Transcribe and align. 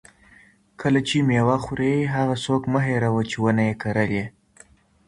کله 0.81 0.99
چې 1.07 1.17
مېوه 1.27 1.57
خورې، 1.63 1.93
هغه 2.15 2.35
څوک 2.45 2.63
مه 2.71 2.79
هېروه 2.87 3.21
چې 3.29 3.37
ونه 3.41 3.63
یې 3.69 3.75
کرلې. 3.81 4.25